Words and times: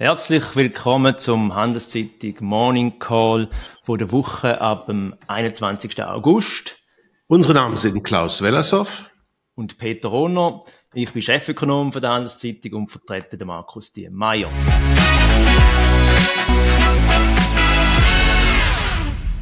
Herzlich 0.00 0.56
willkommen 0.56 1.18
zum 1.18 1.54
Handelszeitung 1.54 2.36
Morning 2.40 2.98
Call 2.98 3.50
von 3.82 3.98
der 3.98 4.10
Woche 4.10 4.58
ab 4.58 4.86
dem 4.86 5.14
21. 5.26 6.02
August. 6.02 6.78
Unsere 7.26 7.52
Namen 7.52 7.76
sind 7.76 8.02
Klaus 8.02 8.40
Wellershoff 8.40 9.10
und 9.56 9.76
Peter 9.76 10.08
Rohner. 10.08 10.64
Ich 10.94 11.12
bin 11.12 11.20
Chefökonom 11.20 11.92
von 11.92 12.00
der 12.00 12.12
Handelszeitung 12.12 12.72
und 12.72 12.90
vertrete 12.90 13.36
den 13.36 13.48
Markus 13.48 13.92
Diemeyer. 13.92 14.48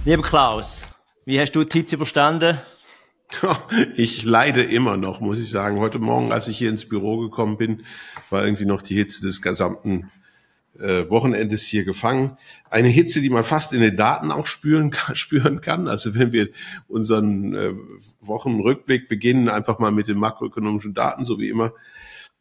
Lieber 0.05 0.23
Klaus, 0.25 0.89
wie 1.25 1.41
hast 1.41 1.53
du 1.53 1.63
die 1.63 1.79
Hitze 1.79 1.95
überstanden? 1.95 2.59
Ich 3.95 4.25
leide 4.25 4.65
immer 4.65 4.97
noch, 4.97 5.21
muss 5.21 5.39
ich 5.39 5.51
sagen. 5.51 5.79
Heute 5.79 6.01
Morgen, 6.01 6.33
als 6.33 6.49
ich 6.49 6.59
hier 6.59 6.71
ins 6.71 6.89
Büro 6.89 7.19
gekommen 7.19 7.59
bin, 7.59 7.85
war 8.29 8.45
irgendwie 8.45 8.65
noch 8.65 8.83
die 8.83 8.97
Hitze 8.97 9.21
des 9.21 9.41
gesamten 9.41 10.11
äh, 10.79 11.09
Wochenendes 11.11 11.63
hier 11.67 11.85
gefangen. 11.85 12.37
Eine 12.71 12.89
Hitze, 12.89 13.21
die 13.21 13.31
man 13.31 13.45
fast 13.45 13.73
in 13.73 13.81
den 13.81 13.97
Daten 13.97 14.31
auch 14.31 14.47
spüren 14.47 14.91
kann, 14.93 15.17
spüren 15.17 15.61
kann. 15.61 15.89
Also 15.89 16.15
wenn 16.15 16.33
wir 16.33 16.49
unseren 16.87 17.55
äh, 17.55 17.73
Wochenrückblick 18.21 19.09
beginnen, 19.09 19.49
einfach 19.49 19.79
mal 19.79 19.93
mit 19.93 20.09
den 20.09 20.19
makroökonomischen 20.19 20.95
Daten, 20.95 21.25
so 21.25 21.39
wie 21.39 21.49
immer, 21.49 21.73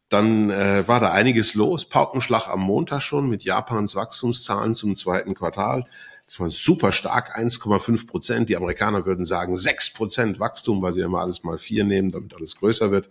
dann 0.08 0.50
äh, 0.50 0.86
war 0.88 1.00
da 1.00 1.12
einiges 1.12 1.54
los. 1.54 1.88
Paukenschlag 1.88 2.48
am 2.48 2.60
Montag 2.60 3.02
schon 3.02 3.28
mit 3.28 3.44
Japans 3.44 3.94
Wachstumszahlen 3.94 4.74
zum 4.74 4.96
zweiten 4.96 5.34
Quartal. 5.34 5.84
Das 6.24 6.40
war 6.40 6.50
super 6.50 6.92
stark, 6.92 7.38
1,5 7.38 8.06
Prozent. 8.06 8.48
Die 8.48 8.56
Amerikaner 8.56 9.04
würden 9.06 9.24
sagen 9.24 9.56
6 9.56 9.94
Prozent 9.94 10.40
Wachstum, 10.40 10.82
weil 10.82 10.94
sie 10.94 11.00
immer 11.00 11.20
alles 11.20 11.42
mal 11.42 11.58
vier 11.58 11.84
nehmen, 11.84 12.10
damit 12.10 12.34
alles 12.34 12.56
größer 12.56 12.90
wird 12.90 13.10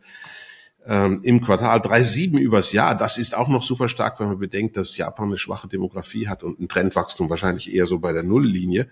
ähm, 0.88 1.20
im 1.24 1.42
Quartal 1.42 1.80
3,7 1.80 2.40
übers 2.40 2.72
Jahr. 2.72 2.96
Das 2.96 3.18
ist 3.18 3.36
auch 3.36 3.50
noch 3.50 3.64
super 3.64 3.90
stark, 3.90 4.20
wenn 4.20 4.28
man 4.28 4.40
bedenkt, 4.40 4.78
dass 4.78 4.96
Japan 4.96 5.28
eine 5.28 5.38
schwache 5.38 5.68
Demografie 5.68 6.28
hat 6.28 6.44
und 6.44 6.60
ein 6.60 6.70
Trendwachstum 6.70 7.30
wahrscheinlich 7.30 7.74
eher 7.74 7.88
so 7.88 8.00
bei 8.00 8.14
der 8.14 8.24
Nulllinie. 8.24 8.88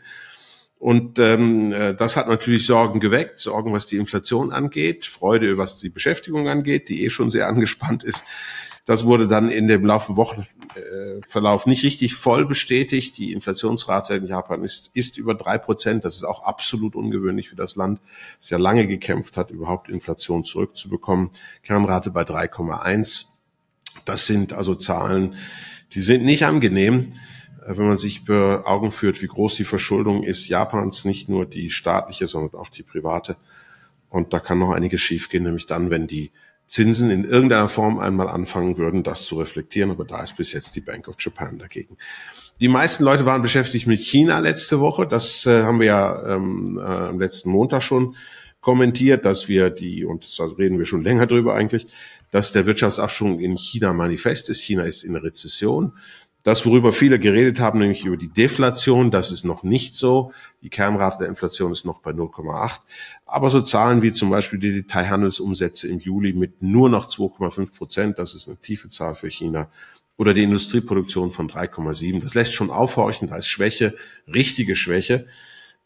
Und 0.77 1.19
ähm, 1.19 1.71
äh, 1.71 1.95
das 1.95 2.17
hat 2.17 2.27
natürlich 2.27 2.65
Sorgen 2.65 2.99
geweckt, 2.99 3.39
Sorgen, 3.39 3.71
was 3.71 3.85
die 3.85 3.95
Inflation 3.95 4.51
angeht, 4.51 5.05
Freude, 5.05 5.57
was 5.57 5.79
die 5.79 5.89
Beschäftigung 5.89 6.49
angeht, 6.49 6.89
die 6.89 7.05
eh 7.05 7.09
schon 7.09 7.29
sehr 7.29 7.47
angespannt 7.47 8.03
ist. 8.03 8.25
Das 8.85 9.03
wurde 9.03 9.27
dann 9.27 9.49
in 9.49 9.67
dem 9.67 9.83
Laufe 9.83 10.15
Wochenverlauf 10.15 11.65
nicht 11.65 11.83
richtig 11.83 12.13
voll 12.13 12.45
bestätigt. 12.45 13.17
Die 13.17 13.33
Inflationsrate 13.33 14.13
in 14.13 14.27
Japan 14.27 14.63
ist, 14.63 14.91
ist 14.93 15.17
über 15.17 15.33
drei 15.33 15.57
Prozent. 15.57 16.05
Das 16.05 16.15
ist 16.15 16.23
auch 16.23 16.43
absolut 16.43 16.95
ungewöhnlich 16.95 17.49
für 17.49 17.55
das 17.55 17.75
Land, 17.75 17.99
das 18.37 18.51
ja 18.51 18.57
lange 18.57 18.87
gekämpft 18.87 19.37
hat, 19.37 19.49
überhaupt 19.49 19.89
Inflation 19.89 20.43
zurückzubekommen. 20.43 21.31
Kernrate 21.63 22.11
bei 22.11 22.21
3,1. 22.21 23.25
Das 24.05 24.27
sind 24.27 24.53
also 24.53 24.75
Zahlen, 24.75 25.35
die 25.93 26.01
sind 26.01 26.23
nicht 26.23 26.45
angenehm 26.45 27.11
wenn 27.67 27.87
man 27.87 27.97
sich 27.97 28.21
vor 28.21 28.67
Augen 28.67 28.91
führt, 28.91 29.21
wie 29.21 29.27
groß 29.27 29.55
die 29.55 29.63
Verschuldung 29.63 30.23
ist 30.23 30.47
Japans, 30.47 31.05
nicht 31.05 31.29
nur 31.29 31.45
die 31.45 31.71
staatliche, 31.71 32.27
sondern 32.27 32.59
auch 32.59 32.69
die 32.69 32.83
private. 32.83 33.37
Und 34.09 34.33
da 34.33 34.39
kann 34.39 34.59
noch 34.59 34.71
einiges 34.71 35.01
schiefgehen, 35.01 35.43
nämlich 35.43 35.65
dann, 35.65 35.89
wenn 35.89 36.07
die 36.07 36.31
Zinsen 36.67 37.11
in 37.11 37.23
irgendeiner 37.23 37.69
Form 37.69 37.99
einmal 37.99 38.27
anfangen 38.27 38.77
würden, 38.77 39.03
das 39.03 39.25
zu 39.25 39.37
reflektieren. 39.37 39.91
Aber 39.91 40.05
da 40.05 40.23
ist 40.23 40.35
bis 40.35 40.53
jetzt 40.53 40.75
die 40.75 40.81
Bank 40.81 41.07
of 41.07 41.15
Japan 41.19 41.57
dagegen. 41.57 41.97
Die 42.59 42.67
meisten 42.67 43.03
Leute 43.03 43.25
waren 43.25 43.41
beschäftigt 43.41 43.85
mit 43.85 43.99
China 43.99 44.39
letzte 44.39 44.79
Woche. 44.79 45.05
Das 45.07 45.45
äh, 45.45 45.63
haben 45.63 45.79
wir 45.79 45.87
ja 45.87 46.35
ähm, 46.35 46.77
äh, 46.77 46.81
am 46.81 47.19
letzten 47.19 47.49
Montag 47.49 47.83
schon 47.83 48.15
kommentiert, 48.61 49.25
dass 49.25 49.47
wir 49.47 49.69
die, 49.69 50.05
und 50.05 50.39
da 50.39 50.45
reden 50.45 50.79
wir 50.79 50.85
schon 50.85 51.03
länger 51.03 51.27
drüber 51.27 51.53
eigentlich, 51.53 51.85
dass 52.31 52.51
der 52.51 52.65
Wirtschaftsabschwung 52.65 53.39
in 53.39 53.57
China 53.57 53.93
manifest 53.93 54.49
ist. 54.49 54.61
China 54.61 54.83
ist 54.83 55.03
in 55.03 55.15
Rezession. 55.15 55.93
Das, 56.45 56.63
worüber 56.63 56.93
viele 56.93 57.17
geredet 57.17 57.59
haben, 57.59 57.79
nämlich 57.79 58.05
über 58.05 58.17
die 58.17 58.27
Deflation, 58.27 59.09
das 59.09 59.31
ist 59.31 59.45
noch 59.45 59.63
nicht 59.63 59.95
so. 59.95 60.31
Die 60.61 60.69
Kernrate 60.69 61.17
der 61.21 61.27
Inflation 61.27 61.71
ist 61.71 61.85
noch 61.85 62.01
bei 62.01 62.11
0,8. 62.11 62.81
Aber 63.25 63.49
so 63.49 63.61
Zahlen 63.61 64.03
wie 64.03 64.13
zum 64.13 64.29
Beispiel 64.29 64.59
die 64.59 64.71
Detailhandelsumsätze 64.71 65.87
im 65.87 65.97
Juli 65.97 66.33
mit 66.33 66.61
nur 66.61 66.87
noch 66.87 67.09
2,5 67.09 67.75
Prozent, 67.75 68.19
das 68.19 68.35
ist 68.35 68.47
eine 68.47 68.57
tiefe 68.57 68.91
Zahl 68.91 69.15
für 69.15 69.27
China, 69.27 69.71
oder 70.17 70.35
die 70.35 70.43
Industrieproduktion 70.43 71.31
von 71.31 71.49
3,7, 71.49 72.21
das 72.21 72.35
lässt 72.35 72.53
schon 72.53 72.69
aufhorchen, 72.69 73.27
da 73.27 73.37
ist 73.37 73.47
Schwäche, 73.47 73.95
richtige 74.31 74.75
Schwäche. 74.75 75.25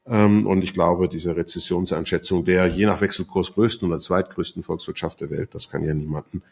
Ähm, 0.06 0.46
und 0.46 0.62
ich 0.62 0.74
glaube, 0.74 1.08
diese 1.08 1.38
Rezessionseinschätzung 1.38 2.44
der 2.44 2.68
je 2.68 2.86
nach 2.86 3.00
Wechselkurs 3.00 3.53
größten 3.53 3.88
oder 3.88 4.02
zweitgrößten 4.02 4.64
Volkswirtschaft 4.64 5.22
der 5.22 5.30
Welt, 5.30 5.56
das 5.56 5.69
kann 5.69 5.86
ja 5.86 5.94
niemanden 5.94 6.44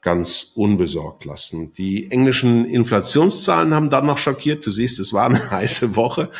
ganz 0.00 0.52
unbesorgt 0.54 1.24
lassen. 1.24 1.72
Die 1.74 2.10
englischen 2.10 2.64
Inflationszahlen 2.64 3.74
haben 3.74 3.90
dann 3.90 4.06
noch 4.06 4.18
schockiert. 4.18 4.64
Du 4.64 4.70
siehst, 4.70 4.98
es 5.00 5.12
war 5.12 5.26
eine 5.26 5.50
heiße 5.50 5.96
Woche. 5.96 6.30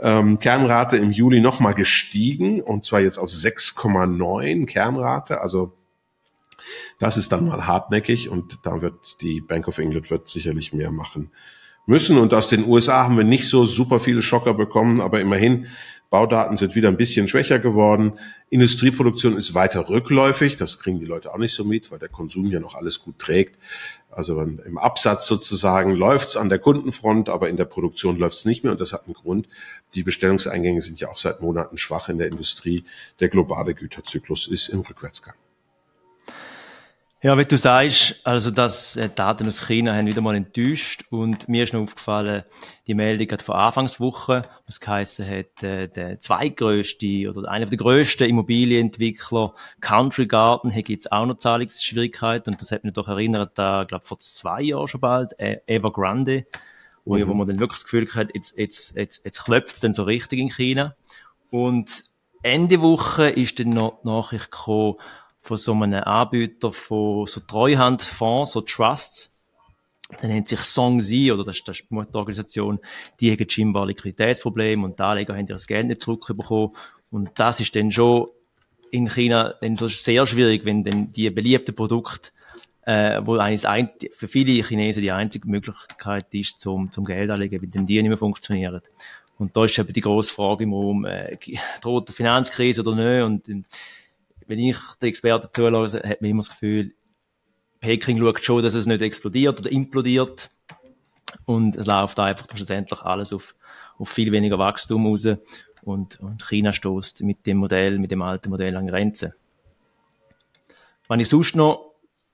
Ähm, 0.00 0.38
Kernrate 0.38 0.98
im 0.98 1.12
Juli 1.12 1.40
nochmal 1.40 1.74
gestiegen 1.74 2.60
und 2.60 2.84
zwar 2.84 3.00
jetzt 3.00 3.18
auf 3.18 3.30
6,9 3.30 4.66
Kernrate. 4.66 5.40
Also 5.40 5.72
das 6.98 7.16
ist 7.16 7.32
dann 7.32 7.46
mal 7.46 7.66
hartnäckig 7.66 8.28
und 8.28 8.60
da 8.62 8.82
wird 8.82 9.20
die 9.20 9.40
Bank 9.40 9.68
of 9.68 9.78
England 9.78 10.10
wird 10.10 10.28
sicherlich 10.28 10.72
mehr 10.72 10.92
machen 10.92 11.30
müssen. 11.86 12.18
Und 12.18 12.34
aus 12.34 12.48
den 12.48 12.66
USA 12.66 13.04
haben 13.04 13.16
wir 13.16 13.24
nicht 13.24 13.48
so 13.48 13.64
super 13.64 14.00
viele 14.00 14.22
Schocker 14.22 14.54
bekommen, 14.54 15.00
aber 15.00 15.20
immerhin 15.20 15.66
Baudaten 16.12 16.58
sind 16.58 16.74
wieder 16.74 16.88
ein 16.88 16.98
bisschen 16.98 17.26
schwächer 17.26 17.58
geworden. 17.58 18.12
Industrieproduktion 18.50 19.34
ist 19.34 19.54
weiter 19.54 19.88
rückläufig. 19.88 20.58
Das 20.58 20.78
kriegen 20.78 21.00
die 21.00 21.06
Leute 21.06 21.32
auch 21.32 21.38
nicht 21.38 21.54
so 21.54 21.64
mit, 21.64 21.90
weil 21.90 21.98
der 21.98 22.10
Konsum 22.10 22.50
ja 22.50 22.60
noch 22.60 22.74
alles 22.74 23.00
gut 23.00 23.18
trägt. 23.18 23.58
Also 24.10 24.38
im 24.42 24.76
Absatz 24.76 25.26
sozusagen 25.26 25.92
läuft's 25.92 26.36
an 26.36 26.50
der 26.50 26.58
Kundenfront, 26.58 27.30
aber 27.30 27.48
in 27.48 27.56
der 27.56 27.64
Produktion 27.64 28.18
läuft's 28.18 28.44
nicht 28.44 28.62
mehr. 28.62 28.72
Und 28.72 28.80
das 28.82 28.92
hat 28.92 29.06
einen 29.06 29.14
Grund. 29.14 29.48
Die 29.94 30.02
Bestellungseingänge 30.02 30.82
sind 30.82 31.00
ja 31.00 31.08
auch 31.08 31.16
seit 31.16 31.40
Monaten 31.40 31.78
schwach 31.78 32.10
in 32.10 32.18
der 32.18 32.28
Industrie. 32.28 32.84
Der 33.20 33.30
globale 33.30 33.72
Güterzyklus 33.74 34.48
ist 34.48 34.68
im 34.68 34.80
Rückwärtsgang. 34.80 35.34
Ja, 37.24 37.38
wie 37.38 37.44
du 37.44 37.56
sagst, 37.56 38.20
also 38.24 38.50
das 38.50 38.96
äh, 38.96 39.08
Daten 39.08 39.46
aus 39.46 39.68
China 39.68 39.94
haben 39.94 40.08
wieder 40.08 40.20
mal 40.20 40.34
enttäuscht 40.34 41.04
und 41.10 41.48
mir 41.48 41.62
ist 41.62 41.72
noch 41.72 41.82
aufgefallen, 41.82 42.42
die 42.88 42.94
Meldung 42.94 43.30
hat 43.30 43.42
von 43.42 43.54
Anfangswoche, 43.54 44.42
was 44.66 44.80
geheißen 44.80 45.24
hat, 45.24 45.62
äh, 45.62 45.86
der 45.86 46.18
zweitgrößte 46.18 47.30
oder 47.30 47.48
einer 47.48 47.66
der 47.66 47.78
grössten 47.78 48.28
Immobilienentwickler, 48.28 49.54
Country 49.80 50.26
Garden, 50.26 50.72
hier 50.72 50.82
gibt's 50.82 51.12
auch 51.12 51.24
noch 51.24 51.36
Zahlungsschwierigkeiten 51.36 52.54
und 52.54 52.60
das 52.60 52.72
hat 52.72 52.82
mich 52.82 52.94
doch 52.94 53.06
erinnert, 53.06 53.52
da, 53.56 53.84
glaube 53.84 54.04
vor 54.04 54.18
zwei 54.18 54.60
Jahren 54.60 54.88
schon 54.88 55.00
bald, 55.00 55.38
äh, 55.38 55.60
Evergrande, 55.68 56.46
wo, 57.04 57.16
mhm. 57.16 57.28
wo 57.28 57.34
man 57.34 57.46
dann 57.46 57.60
wirklich 57.60 57.82
das 57.82 57.84
Gefühl 57.84 58.08
hat, 58.16 58.34
jetzt, 58.34 58.58
jetzt, 58.58 58.96
jetzt, 58.96 59.24
jetzt 59.24 59.44
klopft's 59.44 59.78
dann 59.78 59.92
so 59.92 60.02
richtig 60.02 60.40
in 60.40 60.48
China 60.48 60.96
und 61.52 62.02
Ende 62.42 62.80
Woche 62.80 63.28
ist 63.28 63.60
dann 63.60 63.70
noch 63.70 64.00
die 64.02 64.08
Nachricht 64.08 64.50
gekommen, 64.50 64.96
von 65.42 65.56
so 65.56 65.72
einem 65.72 66.02
Anbieter 66.02 66.72
von 66.72 67.26
so 67.26 67.40
Treuhandfonds, 67.40 68.52
so 68.52 68.60
Trusts. 68.62 69.30
Der 70.22 70.28
nennt 70.28 70.48
sich 70.48 70.60
Songzi, 70.60 71.32
oder 71.32 71.44
das 71.44 71.58
ist, 71.58 71.68
die 71.68 71.94
Mutterorganisation. 71.94 72.78
Die 73.18 73.32
haben 73.32 73.48
scheinbar 73.48 73.86
Liquiditätsprobleme 73.86 74.84
und 74.84 74.98
die 74.98 75.02
Anleger 75.02 75.34
haben 75.34 75.46
das 75.46 75.66
Geld 75.66 75.86
nicht 75.86 76.02
zurückbekommen. 76.02 76.70
Und 77.10 77.30
das 77.36 77.60
ist 77.60 77.74
dann 77.74 77.90
schon 77.90 78.28
in 78.90 79.08
China 79.08 79.54
dann 79.60 79.76
so 79.76 79.88
sehr 79.88 80.26
schwierig, 80.26 80.64
wenn 80.64 80.84
dann 80.84 81.12
die 81.12 81.30
beliebten 81.30 81.74
Produkte 81.74 82.30
äh, 82.84 83.20
wo 83.24 83.36
eigentlich 83.36 83.66
ein, 83.66 83.90
für 84.12 84.28
viele 84.28 84.62
Chinesen 84.64 85.02
die 85.02 85.12
einzige 85.12 85.48
Möglichkeit 85.48 86.26
ist, 86.32 86.60
zum, 86.60 86.90
zum 86.90 87.04
Geld 87.04 87.30
anlegen, 87.30 87.62
weil 87.62 87.68
dann 87.68 87.86
die 87.86 88.00
nicht 88.00 88.08
mehr 88.08 88.18
funktionieren. 88.18 88.80
Und 89.38 89.56
da 89.56 89.64
ist 89.64 89.78
eben 89.78 89.92
die 89.92 90.00
grosse 90.00 90.32
Frage 90.34 90.64
im 90.64 90.72
Raum, 90.72 91.04
äh, 91.04 91.36
droht 91.80 92.08
eine 92.08 92.14
Finanzkrise 92.14 92.82
oder 92.82 92.94
nicht? 92.94 93.24
Und, 93.24 93.48
und 93.48 93.66
wenn 94.52 94.58
ich 94.58 94.76
den 95.00 95.08
Experten 95.08 95.48
zulasse, 95.50 96.02
hat 96.04 96.20
man 96.20 96.30
immer 96.30 96.40
das 96.40 96.50
Gefühl, 96.50 96.92
Peking 97.80 98.18
schaut 98.18 98.44
schon, 98.44 98.62
dass 98.62 98.74
es 98.74 98.84
nicht 98.84 99.00
explodiert 99.00 99.58
oder 99.58 99.72
implodiert. 99.72 100.50
Und 101.46 101.74
es 101.74 101.86
läuft 101.86 102.20
einfach 102.20 102.46
schlussendlich 102.54 103.00
alles 103.00 103.32
auf, 103.32 103.54
auf 103.96 104.10
viel 104.10 104.30
weniger 104.30 104.58
Wachstum 104.58 105.06
raus. 105.06 105.26
Und, 105.80 106.20
und 106.20 106.46
China 106.46 106.74
stoßt 106.74 107.22
mit 107.22 107.46
dem 107.46 107.56
Modell, 107.56 107.98
mit 107.98 108.10
dem 108.10 108.20
alten 108.20 108.50
Modell 108.50 108.76
an 108.76 108.88
Grenzen. 108.88 109.32
Was 111.08 111.18
ich 111.18 111.30
sonst 111.30 111.56
noch 111.56 111.86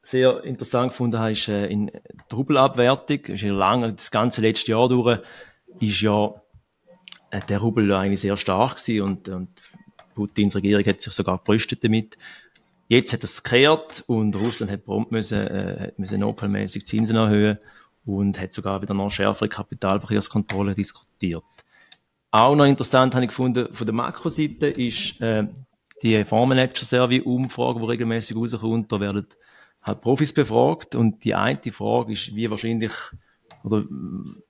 sehr 0.02 0.42
interessant 0.42 0.90
gefunden 0.90 1.20
habe, 1.20 1.30
ist 1.30 1.46
äh, 1.46 1.68
in 1.68 1.88
Rubelabwertung. 2.32 3.20
Ist 3.26 3.42
ja 3.42 3.52
lange, 3.52 3.92
das 3.92 4.10
ganze 4.10 4.40
letzte 4.40 4.72
Jahr 4.72 4.88
durch, 4.88 5.20
ist 5.78 6.00
ja 6.00 6.34
äh, 7.30 7.40
der 7.48 7.60
Rubel 7.60 7.92
eigentlich 7.92 8.22
sehr 8.22 8.36
stark 8.36 8.78
gewesen 8.78 9.02
und, 9.02 9.28
und 9.28 9.50
Putins 10.18 10.56
Regierung 10.56 10.84
hat 10.84 11.00
sich 11.00 11.12
sogar 11.12 11.38
gerüstet 11.38 11.84
damit. 11.84 12.18
Jetzt 12.88 13.12
hat 13.12 13.22
es 13.22 13.40
gekehrt 13.40 14.02
und 14.08 14.34
Russland 14.34 14.72
hat 14.72 14.84
prompt 14.84 15.12
müssen, 15.12 15.46
äh, 15.46 15.92
müssen 15.96 16.18
notfallmäßig 16.18 16.86
Zinsen 16.86 17.14
erhöhen 17.14 17.56
und 18.04 18.40
hat 18.40 18.52
sogar 18.52 18.82
wieder 18.82 18.94
noch 18.94 19.10
schärfere 19.10 19.48
Kapitalverkehrskontrolle 19.48 20.74
diskutiert. 20.74 21.44
Auch 22.32 22.56
noch 22.56 22.64
interessant 22.64 23.14
habe 23.14 23.26
ich 23.26 23.28
gefunden, 23.28 23.72
von 23.72 23.86
der 23.86 23.94
Makroseite 23.94 24.66
ist 24.66 25.20
äh, 25.20 25.46
die 26.02 26.24
Fondsmanager-Survey-Umfrage, 26.24 27.78
die 27.78 27.86
regelmäßig 27.86 28.36
rauskommt. 28.36 28.90
Da 28.90 28.98
werden 28.98 29.26
halt 29.82 30.00
Profis 30.00 30.32
befragt 30.32 30.96
und 30.96 31.24
die 31.24 31.36
eine 31.36 31.60
Frage 31.70 32.14
ist, 32.14 32.34
wie 32.34 32.50
wahrscheinlich 32.50 32.92
oder 33.62 33.84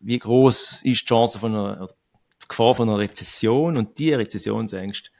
wie 0.01 0.19
groß 0.19 0.81
ist 0.85 1.03
die 1.03 1.07
Chance 1.07 1.39
von 1.39 1.55
einer, 1.55 1.89
die 2.43 2.49
Gefahr 2.49 2.75
von 2.75 2.89
einer 2.89 2.99
Rezession? 2.99 3.77
Und 3.77 3.99
die 3.99 4.15
Rezessionsängste 4.15 5.11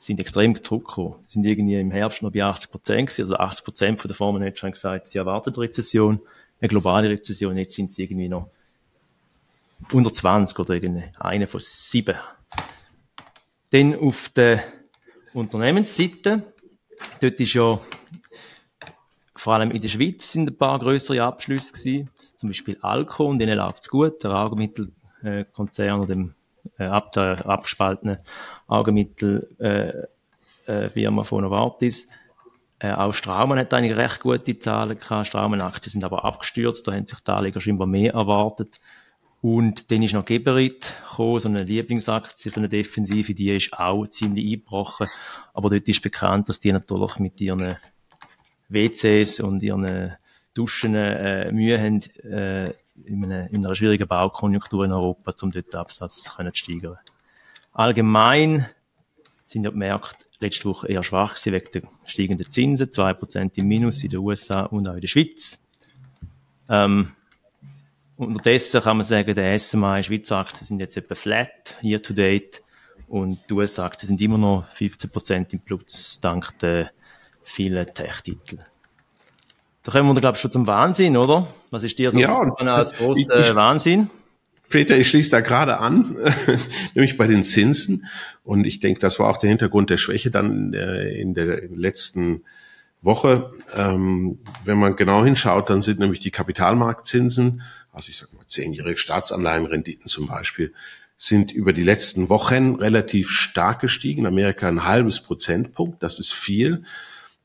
sind 0.00 0.18
extrem 0.18 0.60
zurückgekommen. 0.60 1.14
Sind 1.26 1.44
irgendwie 1.44 1.78
im 1.78 1.90
Herbst 1.90 2.22
noch 2.22 2.32
bei 2.32 2.42
80 2.42 2.70
Prozent 2.70 3.08
gewesen. 3.08 3.22
Also 3.22 3.36
80 3.36 3.64
Prozent 3.64 4.00
von 4.00 4.08
der 4.08 4.16
Fondsmanager 4.16 4.62
haben 4.62 4.72
gesagt, 4.72 5.06
sie 5.06 5.18
erwarten 5.18 5.50
eine 5.50 5.58
Rezession, 5.58 6.20
eine 6.60 6.68
globale 6.68 7.10
Rezession. 7.10 7.56
Jetzt 7.56 7.74
sind 7.74 7.92
sie 7.92 8.04
irgendwie 8.04 8.28
noch 8.28 8.50
unter 9.92 10.12
20 10.12 10.58
oder 10.58 10.74
irgendwie 10.74 11.04
eine 11.18 11.46
von 11.46 11.60
sieben. 11.60 12.16
Dann 13.70 13.94
auf 13.94 14.30
der 14.30 14.64
Unternehmensseite, 15.34 16.42
dort 17.20 17.38
ist 17.38 17.52
ja 17.52 17.78
vor 19.36 19.54
allem 19.54 19.70
in 19.70 19.80
der 19.80 19.88
Schweiz 19.88 20.32
sind 20.32 20.50
ein 20.50 20.56
paar 20.56 20.78
größere 20.78 21.22
Abschlüsse 21.22 21.72
gewesen. 21.72 22.10
Zum 22.36 22.48
Beispiel 22.48 22.76
Alco, 22.80 23.26
und 23.26 23.38
denen 23.38 23.56
läuft 23.56 23.82
es 23.82 23.88
gut, 23.88 24.22
der 24.24 24.32
Augenmittelkonzern 24.32 26.00
oder 26.00 26.14
dem 26.14 26.34
äh, 26.78 26.84
ab 26.84 27.12
der 27.12 27.46
abgespaltenen 27.46 28.18
Augenmittelfirma 28.66 30.08
äh, 30.66 31.22
äh, 31.22 31.24
von 31.24 31.42
Novartis. 31.42 32.08
Äh, 32.78 32.92
auch 32.92 33.12
Straumann 33.12 33.58
hat 33.58 33.74
eigentlich 33.74 33.96
recht 33.96 34.20
gute 34.20 34.58
Zahlen 34.58 34.98
gehabt. 34.98 35.26
Straumann-Aktien 35.26 35.92
sind 35.92 36.04
aber 36.04 36.24
abgestürzt, 36.24 36.88
da 36.88 36.92
haben 36.92 37.06
sich 37.06 37.20
die 37.20 37.30
Anleger 37.30 37.60
scheinbar 37.60 37.86
mehr 37.86 38.14
erwartet. 38.14 38.78
Und 39.42 39.90
dann 39.90 40.02
ist 40.02 40.12
noch 40.12 40.24
Geberit 40.24 40.86
gekommen, 41.08 41.40
so 41.40 41.48
eine 41.48 41.62
Lieblingsaktie, 41.62 42.50
so 42.50 42.60
eine 42.60 42.68
Defensive, 42.68 43.32
die 43.32 43.50
ist 43.50 43.72
auch 43.72 44.06
ziemlich 44.06 44.52
eingebrochen. 44.52 45.06
Aber 45.54 45.70
dort 45.70 45.88
ist 45.88 46.02
bekannt, 46.02 46.48
dass 46.48 46.60
die 46.60 46.72
natürlich 46.72 47.18
mit 47.18 47.40
ihren 47.40 47.76
WCs 48.68 49.40
und 49.40 49.62
ihren 49.62 50.16
Duschen 50.54 50.94
äh, 50.94 51.50
Mühe 51.52 51.78
haben, 51.78 52.00
äh, 52.24 52.74
in, 53.04 53.24
einer, 53.24 53.50
in 53.50 53.64
einer 53.64 53.74
schwierigen 53.74 54.06
Baukonjunktur 54.06 54.84
in 54.84 54.92
Europa, 54.92 55.32
um 55.42 55.50
dort 55.50 55.72
den 55.72 55.80
Absatz 55.80 56.22
zu 56.22 56.30
steigern. 56.52 56.98
Allgemein 57.72 58.66
sind 59.46 59.64
ja 59.64 59.70
die 59.70 59.76
Märkte 59.76 60.24
letzte 60.38 60.64
Woche 60.66 60.88
eher 60.88 61.02
schwach 61.02 61.34
gewesen 61.34 61.52
wegen 61.52 61.70
der 61.72 62.08
steigenden 62.08 62.50
Zinsen, 62.50 62.88
2% 62.88 63.58
im 63.58 63.68
Minus 63.68 64.02
in 64.02 64.10
den 64.10 64.20
USA 64.20 64.62
und 64.62 64.88
auch 64.88 64.94
in 64.94 65.00
der 65.00 65.08
Schweiz. 65.08 65.58
Ähm, 66.68 67.12
unterdessen 68.16 68.80
kann 68.80 68.96
man 68.96 69.04
sagen, 69.04 69.34
der 69.34 69.58
SMI 69.58 70.02
Schweizer 70.02 70.38
Aktien 70.38 70.66
sind 70.66 70.80
jetzt 70.80 70.96
etwa 70.96 71.14
flat, 71.14 71.76
year 71.82 72.00
to 72.00 72.14
date, 72.14 72.62
und 73.10 73.50
die 73.50 73.54
USA-Aktien 73.54 74.06
sind 74.06 74.20
immer 74.20 74.38
noch 74.38 74.68
15% 74.68 75.52
im 75.52 75.60
Plus, 75.60 76.20
dank 76.20 76.56
der 76.60 76.92
vielen 77.42 77.92
Tech-Titel. 77.92 78.60
Da 79.82 79.92
kommen 79.92 80.14
wir, 80.14 80.20
glaube 80.20 80.36
ich, 80.36 80.42
schon 80.42 80.50
zum 80.50 80.66
Wahnsinn, 80.66 81.16
oder? 81.16 81.46
Was 81.70 81.82
ist 81.82 81.98
dir 81.98 82.12
so 82.12 82.18
ja, 82.18 82.38
als 82.38 82.92
großer 82.92 83.54
Wahnsinn? 83.54 84.10
Peter, 84.68 84.96
ich 84.96 85.08
schließe 85.08 85.30
da 85.30 85.40
gerade 85.40 85.78
an, 85.78 86.16
nämlich 86.94 87.16
bei 87.16 87.26
den 87.26 87.42
Zinsen. 87.44 88.06
Und 88.44 88.66
ich 88.66 88.80
denke, 88.80 89.00
das 89.00 89.18
war 89.18 89.28
auch 89.28 89.38
der 89.38 89.48
Hintergrund 89.48 89.90
der 89.90 89.96
Schwäche 89.96 90.30
dann 90.30 90.72
äh, 90.74 91.08
in 91.20 91.34
der 91.34 91.68
letzten 91.68 92.44
Woche. 93.02 93.52
Ähm, 93.74 94.38
wenn 94.64 94.78
man 94.78 94.96
genau 94.96 95.24
hinschaut, 95.24 95.70
dann 95.70 95.82
sind 95.82 95.98
nämlich 95.98 96.20
die 96.20 96.30
Kapitalmarktzinsen, 96.30 97.62
also 97.92 98.10
ich 98.10 98.18
sage 98.18 98.36
mal 98.36 98.46
zehnjährige 98.46 98.98
Staatsanleihenrenditen 98.98 100.06
zum 100.06 100.28
Beispiel, 100.28 100.72
sind 101.16 101.52
über 101.52 101.72
die 101.72 101.82
letzten 101.82 102.28
Wochen 102.28 102.76
relativ 102.76 103.30
stark 103.30 103.80
gestiegen. 103.80 104.20
In 104.20 104.26
Amerika 104.26 104.68
ein 104.68 104.84
halbes 104.84 105.20
Prozentpunkt, 105.20 106.02
das 106.02 106.18
ist 106.18 106.32
viel. 106.32 106.84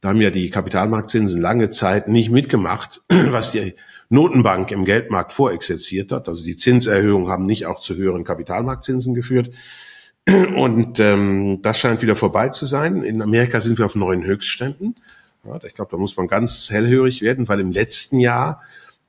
Da 0.06 0.10
haben 0.10 0.22
ja 0.22 0.30
die 0.30 0.52
Kapitalmarktzinsen 0.52 1.42
lange 1.42 1.72
Zeit 1.72 2.08
nicht 2.08 2.30
mitgemacht, 2.30 3.02
was 3.10 3.50
die 3.50 3.74
Notenbank 4.10 4.70
im 4.70 4.86
Geldmarkt 4.86 5.32
vorexerziert 5.32 6.12
hat. 6.12 6.30
Also 6.30 6.44
die 6.44 6.58
Zinserhöhungen 6.58 7.28
haben 7.28 7.48
nicht 7.48 7.66
auch 7.66 7.82
zu 7.82 7.96
höheren 7.96 8.24
Kapitalmarktzinsen 8.24 9.16
geführt. 9.16 9.50
Und 10.28 11.00
ähm, 11.00 11.58
das 11.64 11.80
scheint 11.80 12.04
wieder 12.04 12.16
vorbei 12.16 12.50
zu 12.50 12.68
sein. 12.68 13.02
In 13.02 13.20
Amerika 13.24 13.60
sind 13.62 13.80
wir 13.80 13.88
auf 13.88 13.96
neuen 13.96 14.24
Höchstständen. 14.24 14.94
Ja, 15.44 15.60
ich 15.64 15.74
glaube, 15.74 15.90
da 15.90 15.98
muss 15.98 16.16
man 16.16 16.28
ganz 16.28 16.70
hellhörig 16.70 17.24
werden, 17.24 17.48
weil 17.48 17.60
im 17.60 17.72
letzten 17.72 18.20
Jahr 18.20 18.62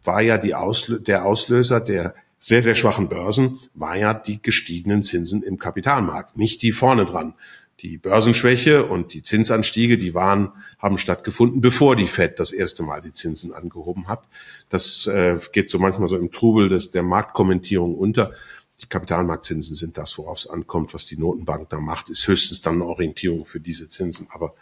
war 0.02 0.22
ja 0.22 0.38
die 0.38 0.54
Auslö 0.54 0.98
der 0.98 1.26
Auslöser 1.26 1.78
der 1.82 2.14
sehr, 2.38 2.62
sehr 2.62 2.74
schwachen 2.74 3.10
Börsen, 3.10 3.58
war 3.74 3.98
ja 3.98 4.14
die 4.14 4.40
gestiegenen 4.40 5.04
Zinsen 5.04 5.42
im 5.42 5.58
Kapitalmarkt, 5.58 6.38
nicht 6.38 6.62
die 6.62 6.72
vorne 6.72 7.04
dran 7.04 7.34
die 7.80 7.98
Börsenschwäche 7.98 8.86
und 8.86 9.12
die 9.12 9.22
Zinsanstiege, 9.22 9.98
die 9.98 10.14
waren, 10.14 10.52
haben 10.78 10.98
stattgefunden, 10.98 11.60
bevor 11.60 11.94
die 11.94 12.06
Fed 12.06 12.40
das 12.40 12.52
erste 12.52 12.82
Mal 12.82 13.02
die 13.02 13.12
Zinsen 13.12 13.52
angehoben 13.52 14.08
hat. 14.08 14.24
Das 14.70 15.06
äh, 15.06 15.38
geht 15.52 15.70
so 15.70 15.78
manchmal 15.78 16.08
so 16.08 16.16
im 16.16 16.30
Trubel 16.30 16.68
des, 16.68 16.90
der 16.90 17.02
Marktkommentierung 17.02 17.94
unter. 17.94 18.32
Die 18.80 18.86
Kapitalmarktzinsen 18.86 19.74
sind 19.74 19.96
das, 19.96 20.16
worauf 20.18 20.38
es 20.38 20.46
ankommt. 20.46 20.92
Was 20.94 21.06
die 21.06 21.18
Notenbank 21.18 21.70
da 21.70 21.80
macht, 21.80 22.08
ist 22.08 22.28
höchstens 22.28 22.62
dann 22.62 22.74
eine 22.74 22.86
Orientierung 22.86 23.46
für 23.46 23.60
diese 23.60 23.88
Zinsen. 23.88 24.26
Aber 24.30 24.54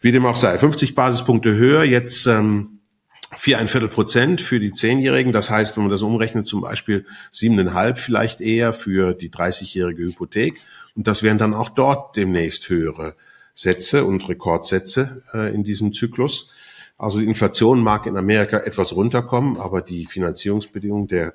wie 0.00 0.12
dem 0.12 0.26
auch 0.26 0.36
sei, 0.36 0.58
50 0.58 0.94
Basispunkte 0.94 1.54
höher, 1.54 1.84
jetzt 1.84 2.26
ähm, 2.26 2.80
vier 3.36 3.58
ein 3.58 3.68
Viertel 3.68 3.88
Prozent 3.88 4.40
für 4.40 4.60
die 4.60 4.72
Zehnjährigen. 4.72 5.32
Das 5.32 5.50
heißt, 5.50 5.76
wenn 5.76 5.84
man 5.84 5.90
das 5.90 6.02
umrechnet, 6.02 6.46
zum 6.46 6.60
Beispiel 6.60 7.06
siebeneinhalb 7.30 7.98
vielleicht 7.98 8.40
eher 8.40 8.72
für 8.72 9.14
die 9.14 9.30
30-jährige 9.30 10.02
Hypothek 10.04 10.60
und 10.94 11.06
das 11.06 11.22
wären 11.22 11.38
dann 11.38 11.54
auch 11.54 11.70
dort 11.70 12.16
demnächst 12.16 12.68
höhere 12.68 13.14
Sätze 13.54 14.04
und 14.04 14.28
Rekordsätze 14.28 15.22
äh, 15.34 15.54
in 15.54 15.64
diesem 15.64 15.92
Zyklus. 15.92 16.52
Also 16.98 17.18
die 17.18 17.26
Inflation 17.26 17.80
mag 17.82 18.06
in 18.06 18.16
Amerika 18.16 18.58
etwas 18.58 18.94
runterkommen, 18.94 19.58
aber 19.58 19.82
die 19.82 20.06
Finanzierungsbedingungen 20.06 21.08
der 21.08 21.34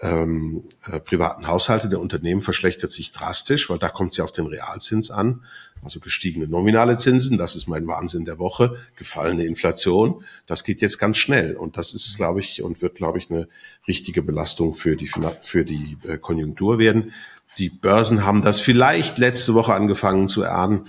ähm, 0.00 0.64
äh, 0.90 0.98
privaten 1.00 1.46
Haushalte, 1.46 1.88
der 1.88 2.00
Unternehmen 2.00 2.42
verschlechtert 2.42 2.92
sich 2.92 3.12
drastisch, 3.12 3.70
weil 3.70 3.78
da 3.78 3.88
kommt 3.88 4.12
es 4.12 4.18
ja 4.18 4.24
auf 4.24 4.32
den 4.32 4.46
Realzins 4.46 5.10
an. 5.10 5.44
Also 5.82 6.00
gestiegene 6.00 6.48
nominale 6.48 6.98
Zinsen, 6.98 7.38
das 7.38 7.54
ist 7.54 7.68
mein 7.68 7.86
Wahnsinn 7.86 8.24
der 8.24 8.38
Woche, 8.38 8.76
gefallene 8.96 9.44
Inflation, 9.44 10.24
das 10.46 10.64
geht 10.64 10.80
jetzt 10.80 10.98
ganz 10.98 11.16
schnell. 11.16 11.56
Und 11.56 11.76
das 11.76 11.94
ist, 11.94 12.16
glaube 12.16 12.40
ich, 12.40 12.62
und 12.62 12.82
wird, 12.82 12.96
glaube 12.96 13.18
ich, 13.18 13.30
eine 13.30 13.48
richtige 13.86 14.22
Belastung 14.22 14.74
für 14.74 14.96
die, 14.96 15.08
für 15.42 15.64
die 15.64 15.98
äh, 16.04 16.18
Konjunktur 16.18 16.78
werden. 16.78 17.12
Die 17.58 17.70
Börsen 17.70 18.24
haben 18.24 18.42
das 18.42 18.60
vielleicht 18.60 19.18
letzte 19.18 19.54
Woche 19.54 19.74
angefangen 19.74 20.28
zu 20.28 20.42
erahnen. 20.42 20.88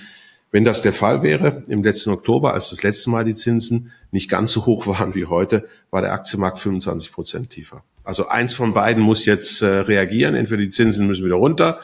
Wenn 0.51 0.63
das 0.63 0.81
der 0.81 0.93
Fall 0.93 1.21
wäre, 1.21 1.63
im 1.67 1.83
letzten 1.83 2.11
Oktober, 2.11 2.53
als 2.53 2.69
das 2.69 2.81
letzte 2.81 3.09
Mal 3.09 3.25
die 3.25 3.35
Zinsen 3.35 3.91
nicht 4.11 4.29
ganz 4.29 4.53
so 4.53 4.65
hoch 4.65 4.87
waren 4.87 5.13
wie 5.13 5.25
heute, 5.25 5.67
war 5.91 6.01
der 6.01 6.13
Aktienmarkt 6.13 6.59
25 6.59 7.11
Prozent 7.11 7.49
tiefer. 7.49 7.83
Also 8.03 8.27
eins 8.27 8.53
von 8.53 8.73
beiden 8.73 9.03
muss 9.03 9.25
jetzt 9.25 9.61
äh, 9.61 9.79
reagieren. 9.79 10.35
Entweder 10.35 10.61
die 10.61 10.69
Zinsen 10.69 11.07
müssen 11.07 11.25
wieder 11.25 11.35
runter 11.35 11.79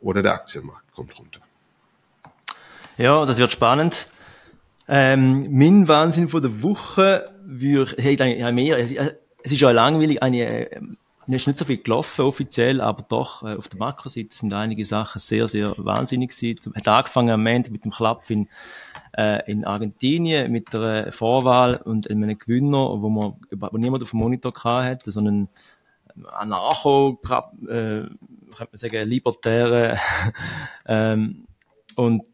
oder 0.00 0.22
der 0.22 0.34
Aktienmarkt 0.34 0.92
kommt 0.92 1.16
runter. 1.18 1.40
Ja, 2.96 3.24
das 3.24 3.38
wird 3.38 3.52
spannend. 3.52 4.08
Ähm, 4.88 5.46
mein 5.50 5.86
Wahnsinn 5.86 6.28
von 6.28 6.42
der 6.42 6.62
Woche 6.62 7.30
würde, 7.44 7.94
hey, 7.98 8.16
mehr, 8.52 8.78
es 8.78 8.92
ist 9.42 9.60
ja 9.60 9.70
langweilig, 9.70 10.22
eine, 10.22 10.68
es 11.34 11.42
ist 11.42 11.46
nicht 11.46 11.58
so 11.58 11.64
viel 11.64 11.76
gelaufen 11.78 12.22
offiziell, 12.24 12.80
aber 12.80 13.04
doch 13.08 13.42
äh, 13.42 13.54
auf 13.54 13.68
der 13.68 13.78
Makroseite 13.78 14.34
sind 14.34 14.52
einige 14.54 14.84
Sachen 14.84 15.18
sehr, 15.18 15.46
sehr 15.46 15.74
wahnsinnig 15.76 16.30
gewesen. 16.30 16.74
Hat 16.74 16.88
angefangen 16.88 17.30
am 17.30 17.46
Ende 17.46 17.70
mit 17.70 17.84
dem 17.84 17.90
Klapp 17.90 18.28
in, 18.30 18.48
äh, 19.16 19.50
in 19.50 19.64
Argentinien 19.64 20.50
mit 20.50 20.72
der 20.72 21.12
Vorwahl 21.12 21.76
und 21.76 22.10
einem 22.10 22.38
Gewinner, 22.38 23.02
wo 23.02 23.08
man 23.08 23.34
wo 23.50 23.76
niemand 23.76 24.02
auf 24.02 24.10
dem 24.10 24.20
Monitor 24.20 24.54
hatte, 24.64 25.12
so 25.12 25.20
einen 25.20 25.48
Anarcho, 26.32 27.20
äh, 27.22 27.26
könnte 27.26 28.16
man 28.58 28.68
sagen, 28.72 29.08
libertäre 29.08 29.98
ähm, 30.86 31.46
und 31.94 32.26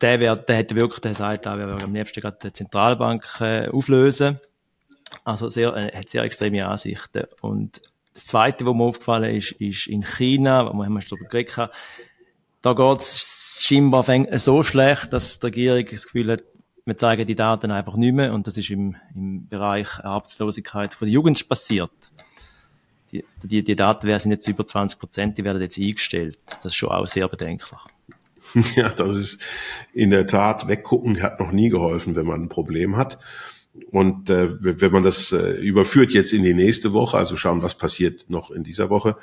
der, 0.00 0.20
wär, 0.20 0.36
der 0.36 0.56
hätte 0.56 0.76
wirklich, 0.76 1.00
der 1.00 1.14
sagt, 1.14 1.44
der 1.44 1.58
würde 1.58 1.84
am 1.84 1.94
liebsten 1.94 2.20
gerade 2.20 2.38
die 2.42 2.52
Zentralbank 2.52 3.40
äh, 3.40 3.68
auflösen. 3.68 4.40
Also 5.24 5.48
sehr, 5.48 5.72
er 5.72 5.98
hat 5.98 6.08
sehr 6.08 6.22
extreme 6.22 6.66
Ansichten 6.66 7.24
und 7.40 7.80
das 8.18 8.26
Zweite, 8.26 8.66
was 8.66 8.74
mir 8.74 8.82
aufgefallen 8.82 9.32
ist, 9.32 9.52
ist 9.52 9.86
in 9.86 10.02
China, 10.02 10.72
wo 10.74 10.78
wir 10.78 11.00
darüber 11.08 11.28
geredet 11.28 11.56
haben, 11.56 11.72
da 12.62 12.72
geht 12.72 13.00
es 13.00 13.62
scheinbar 13.64 14.04
so 14.38 14.64
schlecht, 14.64 15.12
dass 15.12 15.38
die 15.38 15.46
Regierung 15.46 15.86
das 15.88 16.04
Gefühl 16.04 16.32
hat, 16.32 16.42
wir 16.84 16.96
zeigen 16.96 17.26
die 17.26 17.36
Daten 17.36 17.70
einfach 17.70 17.96
nicht 17.96 18.14
mehr 18.14 18.34
und 18.34 18.48
das 18.48 18.56
ist 18.56 18.70
im, 18.70 18.96
im 19.14 19.46
Bereich 19.46 20.04
Arbeitslosigkeit 20.04 20.94
von 20.94 21.06
der 21.06 21.12
Jugend 21.12 21.48
passiert. 21.48 21.92
Die, 23.12 23.24
die, 23.44 23.62
die 23.62 23.76
Daten 23.76 24.18
sind 24.18 24.32
jetzt 24.32 24.48
über 24.48 24.66
20 24.66 24.98
Prozent, 24.98 25.38
die 25.38 25.44
werden 25.44 25.62
jetzt 25.62 25.78
eingestellt. 25.78 26.38
Das 26.46 26.64
ist 26.64 26.74
schon 26.74 26.90
auch 26.90 27.06
sehr 27.06 27.28
bedenklich. 27.28 27.80
Ja, 28.76 28.88
das 28.88 29.14
ist 29.14 29.42
in 29.92 30.10
der 30.10 30.26
Tat, 30.26 30.68
weggucken 30.68 31.22
hat 31.22 31.38
noch 31.38 31.52
nie 31.52 31.68
geholfen, 31.68 32.16
wenn 32.16 32.26
man 32.26 32.44
ein 32.44 32.48
Problem 32.48 32.96
hat. 32.96 33.18
Und 33.90 34.30
äh, 34.30 34.48
wenn 34.60 34.92
man 34.92 35.02
das 35.02 35.32
äh, 35.32 35.60
überführt 35.60 36.12
jetzt 36.12 36.32
in 36.32 36.42
die 36.42 36.54
nächste 36.54 36.92
Woche, 36.92 37.16
also 37.16 37.36
schauen, 37.36 37.62
was 37.62 37.76
passiert 37.76 38.26
noch 38.28 38.50
in 38.50 38.64
dieser 38.64 38.90
Woche, 38.90 39.16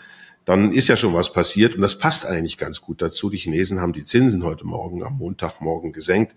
dann 0.46 0.72
ist 0.72 0.88
ja 0.88 0.96
schon 0.96 1.14
was 1.14 1.34
passiert 1.34 1.76
und 1.76 1.82
das 1.82 1.98
passt 1.98 2.26
eigentlich 2.26 2.58
ganz 2.58 2.82
gut 2.82 3.02
dazu. 3.02 3.30
Die 3.30 3.38
Chinesen 3.38 3.82
haben 3.82 3.94
die 3.94 4.06
Zinsen 4.06 4.44
heute 4.44 4.66
Morgen 4.66 5.04
am 5.04 5.18
Montagmorgen 5.18 5.92
gesenkt 5.92 6.36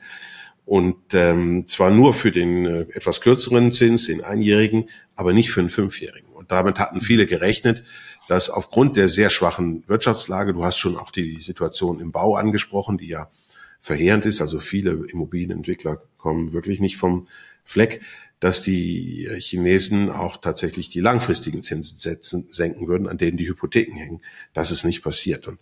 und 0.64 1.14
ähm, 1.14 1.66
zwar 1.66 1.90
nur 1.90 2.14
für 2.14 2.30
den 2.30 2.66
äh, 2.66 2.80
etwas 2.92 3.20
kürzeren 3.20 3.72
Zins, 3.72 4.06
den 4.06 4.22
einjährigen, 4.22 4.88
aber 5.16 5.32
nicht 5.32 5.50
für 5.50 5.60
den 5.60 5.70
fünfjährigen. 5.70 6.30
Und 6.30 6.50
damit 6.50 6.78
hatten 6.78 7.00
viele 7.00 7.26
gerechnet, 7.26 7.84
dass 8.28 8.50
aufgrund 8.50 8.96
der 8.96 9.08
sehr 9.08 9.30
schwachen 9.30 9.82
Wirtschaftslage, 9.86 10.52
du 10.52 10.64
hast 10.64 10.78
schon 10.78 10.96
auch 10.96 11.10
die 11.10 11.40
Situation 11.40 12.00
im 12.00 12.12
Bau 12.12 12.34
angesprochen, 12.34 12.98
die 12.98 13.08
ja 13.08 13.30
verheerend 13.80 14.26
ist, 14.26 14.40
also 14.40 14.58
viele 14.60 15.06
Immobilienentwickler 15.10 16.02
kommen 16.18 16.52
wirklich 16.52 16.80
nicht 16.80 16.96
vom 16.98 17.26
Fleck, 17.68 18.00
dass 18.40 18.62
die 18.62 19.28
Chinesen 19.38 20.10
auch 20.10 20.38
tatsächlich 20.38 20.88
die 20.88 21.00
langfristigen 21.00 21.62
Zinsen 21.62 21.98
setzen, 21.98 22.46
senken 22.50 22.86
würden, 22.86 23.08
an 23.08 23.18
denen 23.18 23.36
die 23.36 23.48
Hypotheken 23.48 23.96
hängen. 23.96 24.22
Das 24.54 24.70
ist 24.70 24.84
nicht 24.84 25.02
passiert. 25.02 25.48
Und 25.48 25.58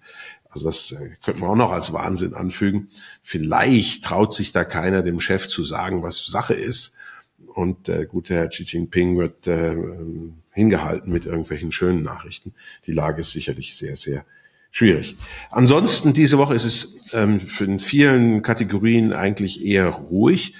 also 0.51 0.67
das 0.67 0.93
äh, 0.93 1.17
könnte 1.25 1.41
man 1.41 1.51
auch 1.51 1.57
noch 1.57 1.73
als 1.73 1.93
Wahnsinn 1.93 2.35
anfügen. 2.35 2.91
Vielleicht 3.23 4.05
traut 4.05 4.35
sich 4.35 4.53
da 4.53 4.65
keiner 4.65 5.03
dem 5.03 5.19
Chef 5.19 5.49
zu 5.49 5.65
sagen, 5.65 6.05
was 6.05 6.27
Sache 6.27 6.55
ist. 6.55 6.95
Und 7.55 7.89
der 7.89 8.07
gute 8.07 8.35
Herr 8.35 8.49
Xi 8.49 8.63
Jinping 8.63 9.19
wird 9.19 9.49
äh, 9.49 9.77
hingehalten 10.53 11.13
mit 11.13 11.27
irgendwelchen 11.27 11.73
schönen 11.73 12.05
Nachrichten. 12.05 12.55
Die 12.87 12.93
Lage 12.93 13.23
ist 13.23 13.33
sicherlich 13.33 13.75
sehr, 13.75 13.97
sehr 13.97 14.25
schwierig. 14.71 15.17
Ansonsten 15.51 16.13
diese 16.13 16.39
Woche 16.39 16.55
ist 16.55 16.65
es 16.65 17.01
ähm, 17.13 17.41
für 17.41 17.65
in 17.65 17.81
vielen 17.81 18.43
Kategorien 18.43 19.13
eigentlich 19.13 19.65
eher 19.65 19.89
ruhig. 19.89 20.55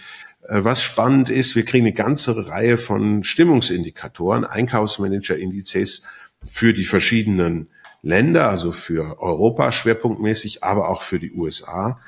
Äh, 0.49 0.65
was 0.65 0.83
spannend 0.83 1.31
ist, 1.31 1.57
wir 1.57 1.65
kriegen 1.65 1.87
eine 1.87 1.95
ganze 1.95 2.49
Reihe 2.49 2.77
von 2.77 3.25
Stimmungsindikatoren, 3.25 4.45
Einkaufsmanager-Indizes 4.45 6.03
für 6.45 6.73
die 6.75 6.85
verschiedenen 6.85 7.69
Länder, 8.03 8.49
also 8.49 8.73
für 8.73 9.21
Europa 9.21 9.73
schwerpunktmäßig, 9.73 10.63
aber 10.63 10.89
auch 10.89 11.03
für 11.03 11.19
die 11.19 11.33
USA. 11.33 12.01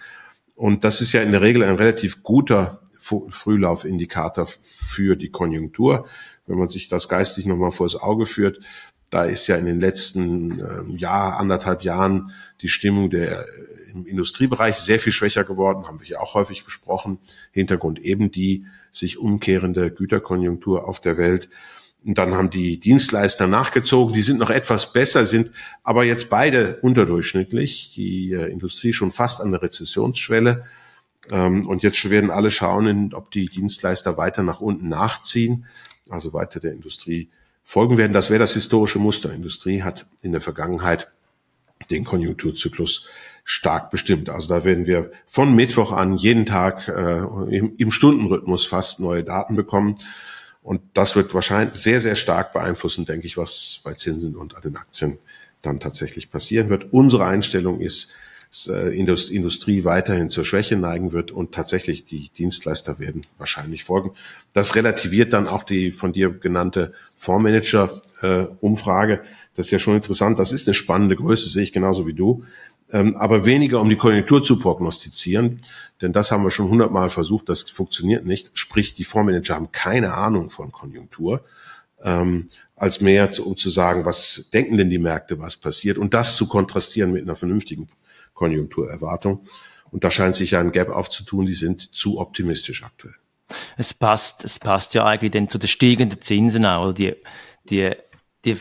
Und 0.54 0.84
das 0.84 1.00
ist 1.00 1.12
ja 1.12 1.22
in 1.22 1.32
der 1.32 1.42
Regel 1.42 1.62
ein 1.62 1.76
relativ 1.76 2.22
guter 2.22 2.82
Frühlaufindikator 2.98 4.48
für 4.60 5.16
die 5.16 5.30
Konjunktur. 5.30 6.06
Wenn 6.46 6.58
man 6.58 6.68
sich 6.68 6.88
das 6.88 7.08
geistig 7.08 7.46
nochmal 7.46 7.70
vors 7.70 7.96
Auge 7.96 8.26
führt, 8.26 8.60
da 9.10 9.24
ist 9.24 9.46
ja 9.46 9.56
in 9.56 9.66
den 9.66 9.80
letzten 9.80 10.60
äh, 10.60 10.96
Jahr, 10.96 11.38
anderthalb 11.38 11.82
Jahren 11.82 12.32
die 12.60 12.68
Stimmung 12.68 13.10
der 13.10 13.46
im 13.94 14.06
Industriebereich 14.06 14.76
sehr 14.76 14.98
viel 14.98 15.12
schwächer 15.12 15.44
geworden, 15.44 15.86
haben 15.86 16.00
wir 16.00 16.06
ja 16.06 16.20
auch 16.20 16.34
häufig 16.34 16.64
besprochen. 16.64 17.18
Hintergrund 17.52 17.98
eben 17.98 18.30
die 18.30 18.66
sich 18.92 19.18
umkehrende 19.18 19.90
Güterkonjunktur 19.90 20.86
auf 20.86 21.00
der 21.00 21.16
Welt. 21.16 21.48
Und 22.04 22.16
dann 22.16 22.34
haben 22.34 22.50
die 22.50 22.78
Dienstleister 22.78 23.46
nachgezogen, 23.46 24.14
die 24.14 24.22
sind 24.22 24.38
noch 24.38 24.50
etwas 24.50 24.92
besser, 24.92 25.26
sind 25.26 25.50
aber 25.82 26.04
jetzt 26.04 26.30
beide 26.30 26.76
unterdurchschnittlich. 26.76 27.92
Die 27.94 28.32
äh, 28.32 28.50
Industrie 28.50 28.92
schon 28.92 29.10
fast 29.10 29.40
an 29.40 29.50
der 29.50 29.62
Rezessionsschwelle. 29.62 30.64
Ähm, 31.30 31.66
und 31.66 31.82
jetzt 31.82 32.08
werden 32.08 32.30
alle 32.30 32.50
schauen, 32.50 33.12
ob 33.14 33.30
die 33.30 33.46
Dienstleister 33.46 34.16
weiter 34.16 34.42
nach 34.42 34.60
unten 34.60 34.88
nachziehen, 34.88 35.66
also 36.08 36.32
weiter 36.32 36.60
der 36.60 36.72
Industrie 36.72 37.30
folgen 37.68 37.98
werden. 37.98 38.14
Das 38.14 38.30
wäre 38.30 38.38
das 38.38 38.54
historische 38.54 38.98
Muster. 38.98 39.30
Industrie 39.30 39.82
hat 39.82 40.06
in 40.22 40.32
der 40.32 40.40
Vergangenheit 40.40 41.10
den 41.90 42.02
Konjunkturzyklus 42.02 43.10
stark 43.44 43.90
bestimmt. 43.90 44.30
Also 44.30 44.48
da 44.48 44.64
werden 44.64 44.86
wir 44.86 45.10
von 45.26 45.54
Mittwoch 45.54 45.92
an 45.92 46.14
jeden 46.14 46.46
Tag 46.46 46.88
äh, 46.88 47.18
im, 47.54 47.74
im 47.76 47.90
Stundenrhythmus 47.90 48.64
fast 48.64 49.00
neue 49.00 49.22
Daten 49.22 49.54
bekommen. 49.54 49.98
Und 50.62 50.80
das 50.94 51.14
wird 51.14 51.34
wahrscheinlich 51.34 51.82
sehr, 51.82 52.00
sehr 52.00 52.14
stark 52.14 52.54
beeinflussen, 52.54 53.04
denke 53.04 53.26
ich, 53.26 53.36
was 53.36 53.82
bei 53.84 53.92
Zinsen 53.92 54.34
und 54.34 54.56
an 54.56 54.62
den 54.62 54.76
Aktien 54.76 55.18
dann 55.60 55.78
tatsächlich 55.78 56.30
passieren 56.30 56.70
wird. 56.70 56.90
Unsere 56.94 57.26
Einstellung 57.26 57.80
ist, 57.80 58.14
Industrie 58.50 59.84
weiterhin 59.84 60.30
zur 60.30 60.44
Schwäche 60.44 60.76
neigen 60.76 61.12
wird 61.12 61.30
und 61.30 61.52
tatsächlich 61.52 62.06
die 62.06 62.30
Dienstleister 62.30 62.98
werden 62.98 63.26
wahrscheinlich 63.36 63.84
folgen. 63.84 64.12
Das 64.52 64.74
relativiert 64.74 65.34
dann 65.34 65.46
auch 65.46 65.64
die 65.64 65.92
von 65.92 66.12
dir 66.12 66.30
genannte 66.30 66.94
Fondsmanager-Umfrage. 67.16 69.20
Das 69.54 69.66
ist 69.66 69.72
ja 69.72 69.78
schon 69.78 69.96
interessant. 69.96 70.38
Das 70.38 70.52
ist 70.52 70.66
eine 70.66 70.74
spannende 70.74 71.16
Größe, 71.16 71.50
sehe 71.50 71.64
ich 71.64 71.72
genauso 71.72 72.06
wie 72.06 72.14
du 72.14 72.44
ähm, 72.92 73.16
aber 73.16 73.44
weniger 73.44 73.80
um 73.80 73.88
die 73.88 73.96
Konjunktur 73.96 74.42
zu 74.42 74.58
prognostizieren, 74.58 75.62
denn 76.00 76.12
das 76.12 76.30
haben 76.30 76.44
wir 76.44 76.50
schon 76.50 76.68
hundertmal 76.68 77.10
versucht, 77.10 77.48
das 77.48 77.68
funktioniert 77.70 78.24
nicht. 78.24 78.50
Sprich, 78.54 78.94
die 78.94 79.04
Fondsmanager 79.04 79.54
haben 79.54 79.72
keine 79.72 80.14
Ahnung 80.14 80.50
von 80.50 80.72
Konjunktur, 80.72 81.44
ähm, 82.02 82.48
als 82.76 83.00
mehr 83.00 83.30
um 83.44 83.56
zu 83.56 83.70
sagen, 83.70 84.04
was 84.04 84.50
denken 84.52 84.78
denn 84.78 84.90
die 84.90 84.98
Märkte, 84.98 85.38
was 85.38 85.56
passiert 85.56 85.98
und 85.98 86.14
das 86.14 86.36
zu 86.36 86.46
kontrastieren 86.46 87.12
mit 87.12 87.22
einer 87.22 87.34
vernünftigen 87.34 87.88
Konjunkturerwartung. 88.38 89.46
Und 89.90 90.04
da 90.04 90.10
scheint 90.10 90.36
sich 90.36 90.52
ja 90.52 90.60
ein 90.60 90.72
Gap 90.72 90.90
aufzutun, 90.90 91.46
die 91.46 91.54
sind 91.54 91.82
zu 91.82 92.18
optimistisch 92.20 92.84
aktuell. 92.84 93.14
Es 93.76 93.92
passt, 93.94 94.44
es 94.44 94.58
passt 94.58 94.94
ja 94.94 95.04
eigentlich 95.04 95.32
denn 95.32 95.48
zu 95.48 95.58
den 95.58 95.68
steigenden 95.68 96.20
Zinsen 96.20 96.64
auch, 96.66 96.84
oder 96.84 96.92
die, 96.92 97.16
die, 97.68 97.92
die 98.44 98.56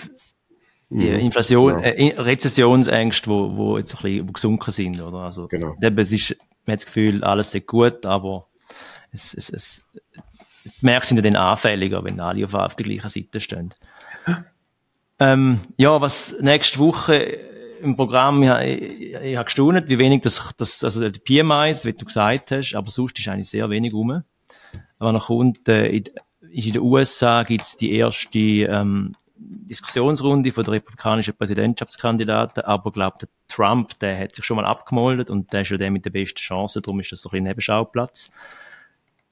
die 0.89 1.09
mhm. 1.09 1.19
Inflation, 1.19 1.81
genau. 1.81 1.85
äh, 1.85 2.15
Rezessionsängste, 2.17 3.29
wo, 3.29 3.57
wo 3.57 3.77
jetzt 3.77 3.93
ein 3.95 4.01
bisschen 4.01 4.31
gesunken 4.31 4.71
sind, 4.71 5.01
oder? 5.01 5.17
Also, 5.17 5.49
genau. 5.49 5.75
es 5.81 6.11
ist, 6.13 6.37
man 6.65 6.73
hat 6.73 6.79
das 6.79 6.85
Gefühl, 6.85 7.25
alles 7.25 7.53
ist 7.53 7.67
gut, 7.67 8.05
aber 8.05 8.47
es, 9.11 9.33
es, 9.33 9.49
es, 9.49 9.83
es 10.63 10.81
merkt 10.81 11.07
sind 11.07 11.17
ja 11.17 11.23
dann 11.23 11.35
anfälliger, 11.35 12.05
wenn 12.05 12.21
alle 12.21 12.45
auf, 12.45 12.53
auf 12.53 12.75
der 12.75 12.85
gleichen 12.85 13.09
Seite 13.09 13.41
stehen. 13.41 13.73
ähm, 15.19 15.59
ja, 15.75 15.99
was 15.99 16.37
nächste 16.39 16.79
Woche 16.79 17.37
im 17.81 17.95
Programm, 17.95 18.43
ich, 18.43 18.49
ich, 18.49 19.13
ich 19.13 19.35
habe 19.35 19.45
gestaunt, 19.45 19.89
wie 19.89 19.99
wenig 19.99 20.21
das, 20.21 20.53
das 20.57 20.83
also 20.83 21.09
die 21.09 21.19
PMIs, 21.19 21.85
wie 21.85 21.93
du 21.93 22.05
gesagt 22.05 22.51
hast, 22.51 22.75
aber 22.75 22.89
sonst 22.89 23.17
ist 23.19 23.27
eigentlich 23.27 23.49
sehr 23.49 23.69
wenig 23.69 23.93
rum. 23.93 24.23
Aber 24.99 25.11
noch 25.11 25.27
kommt, 25.27 25.67
äh, 25.69 25.87
in, 25.87 26.03
in 26.49 26.71
den 26.73 26.81
USA 26.81 27.43
gibt's 27.43 27.77
die 27.77 27.93
erste 27.93 28.39
ähm, 28.39 29.13
Diskussionsrunde 29.37 30.51
von 30.51 30.63
der 30.63 30.75
republikanischen 30.75 31.35
Präsidentschaftskandidaten, 31.35 32.63
aber 32.63 32.91
glaube 32.91 33.17
der 33.21 33.29
Trump, 33.47 33.97
der 33.99 34.19
hat 34.19 34.35
sich 34.35 34.45
schon 34.45 34.57
mal 34.57 34.65
abgemoldet 34.65 35.29
und 35.29 35.53
der 35.53 35.61
ist 35.61 35.69
ja 35.69 35.77
der 35.77 35.91
mit 35.91 36.05
der 36.05 36.09
besten 36.09 36.39
Chance, 36.39 36.81
darum 36.81 36.99
ist 36.99 37.11
das 37.11 37.21
so 37.21 37.29
ein 37.31 37.43
Nebenschauplatz. 37.43 38.31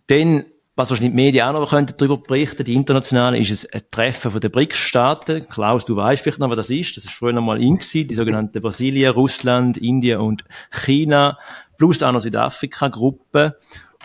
Dann, 0.08 0.46
was 0.75 0.89
wahrscheinlich 0.89 1.12
die 1.12 1.15
Medien 1.15 1.48
auch 1.48 1.53
noch 1.53 1.70
könnten 1.70 1.96
darüber 1.98 2.17
berichten, 2.17 2.65
die 2.65 2.74
internationale, 2.74 3.39
ist 3.39 3.51
es 3.51 3.72
ein 3.72 3.84
Treffen 3.89 4.32
von 4.32 4.41
den 4.41 4.51
BRICS-Staaten. 4.51 5.48
Klaus, 5.48 5.86
du 5.86 5.96
weißt 5.96 6.22
vielleicht 6.22 6.39
noch, 6.39 6.50
was 6.50 6.58
das 6.58 6.70
ist. 6.70 6.98
Das 6.98 7.05
ist 7.05 7.13
früher 7.13 7.34
noch 7.34 7.41
mal 7.41 7.62
in 7.62 7.79
die 7.79 8.13
sogenannte 8.13 8.60
Brasilien, 8.60 9.13
Russland, 9.13 9.77
Indien 9.77 10.20
und 10.20 10.44
China, 10.72 11.39
plus 11.77 12.03
auch 12.03 12.12
noch 12.12 12.20
Südafrika-Gruppe, 12.20 13.58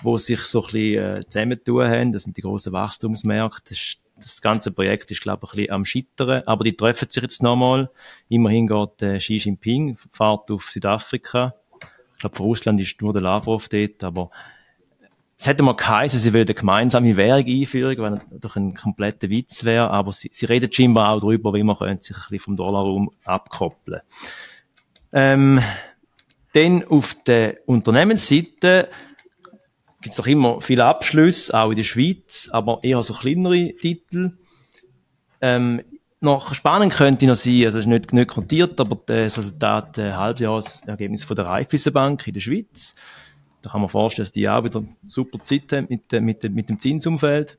wo 0.02 0.16
sich 0.16 0.40
so 0.40 0.60
ein 0.60 0.72
bisschen 0.72 1.16
äh, 1.16 1.26
zusammentun 1.26 1.88
haben. 1.88 2.12
Das 2.12 2.22
sind 2.22 2.36
die 2.36 2.42
grossen 2.42 2.72
Wachstumsmärkte. 2.72 3.70
Das 3.70 3.96
das 4.20 4.40
ganze 4.40 4.70
Projekt 4.70 5.10
ist, 5.10 5.20
glaube 5.20 5.46
ich, 5.46 5.52
ein 5.52 5.56
bisschen 5.56 5.72
am 5.72 5.84
Scheitern. 5.84 6.42
Aber 6.46 6.64
die 6.64 6.76
treffen 6.76 7.08
sich 7.08 7.22
jetzt 7.22 7.42
nochmal. 7.42 7.88
Immerhin 8.28 8.66
geht 8.66 9.02
äh, 9.02 9.18
Xi 9.18 9.36
Jinping, 9.36 9.96
fährt 10.12 10.50
auf 10.50 10.70
Südafrika. 10.70 11.54
Ich 12.12 12.18
glaube, 12.18 12.36
für 12.36 12.42
Russland 12.42 12.78
ist 12.80 13.00
nur 13.00 13.12
der 13.12 13.22
Lavrov 13.22 13.68
dort, 13.68 14.04
aber 14.04 14.30
es 15.40 15.46
hätte 15.46 15.62
mal 15.62 15.74
geheißen, 15.74 16.20
sie 16.20 16.34
würden 16.34 16.68
eine 16.68 17.16
Währung 17.16 17.46
einführen, 17.46 17.96
weil 17.96 18.20
doch 18.40 18.56
ein 18.56 18.74
kompletter 18.74 19.30
Witz 19.30 19.64
wäre, 19.64 19.90
aber 19.90 20.12
sie, 20.12 20.28
sie 20.30 20.44
reden 20.44 20.70
scheinbar 20.70 21.14
auch 21.14 21.20
darüber, 21.20 21.54
wie 21.54 21.62
man 21.62 21.76
sich 21.98 22.14
ein 22.14 22.20
bisschen 22.28 22.40
vom 22.40 22.56
Dollarraum 22.56 23.10
abkoppeln. 23.24 24.02
Ähm, 25.14 25.62
dann 26.52 26.84
auf 26.86 27.14
der 27.24 27.56
Unternehmensseite 27.64 28.90
gibt 30.02 30.12
es 30.12 30.16
doch 30.16 30.26
immer 30.26 30.60
viele 30.60 30.84
Abschlüsse, 30.84 31.58
auch 31.58 31.70
in 31.70 31.76
der 31.76 31.84
Schweiz, 31.84 32.50
aber 32.52 32.80
eher 32.82 33.02
so 33.02 33.14
kleinere 33.14 33.74
Titel. 33.80 34.32
Ähm, 35.40 35.80
noch 36.20 36.52
spannend 36.52 36.92
könnte 36.92 37.26
noch 37.26 37.34
sein, 37.34 37.64
also 37.64 37.78
es 37.78 37.86
ist 37.86 37.88
nicht, 37.88 38.12
nicht 38.12 38.28
kontiert, 38.28 38.78
aber 38.78 38.98
das 39.06 39.38
Resultat, 39.38 39.96
äh, 39.96 40.12
Halbjahresergebnis 40.12 41.24
von 41.24 41.36
der 41.36 41.46
Raiffeisenbank 41.46 42.26
in 42.26 42.34
der 42.34 42.40
Schweiz. 42.40 42.94
Da 43.62 43.70
kann 43.70 43.80
man 43.80 43.90
vorstellen, 43.90 44.24
dass 44.24 44.32
die 44.32 44.48
auch 44.48 44.64
wieder 44.64 44.82
super 45.06 45.42
Zeit 45.42 45.72
haben 45.72 45.86
mit, 45.88 46.12
mit, 46.12 46.54
mit 46.54 46.68
dem 46.68 46.78
Zinsumfeld. 46.78 47.58